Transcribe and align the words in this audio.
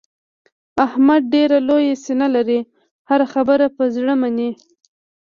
احمد 0.85 1.21
ډېره 1.33 1.57
لویه 1.67 1.95
سینه 2.03 2.27
لري. 2.35 2.59
هره 3.09 3.25
خبره 3.33 3.67
په 3.75 3.83
زړه 3.95 4.13
مني. 4.21 4.49